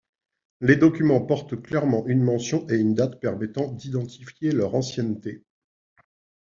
[0.61, 5.43] Les documents portent clairement une mention et une date permettant d'identifier leur ancienneté.